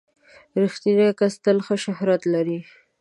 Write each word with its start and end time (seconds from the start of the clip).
•رښتینی 0.61 1.07
کس 1.19 1.33
تل 1.43 1.57
ښه 1.65 1.75
شهرت 1.85 2.21
لري. 2.33 2.59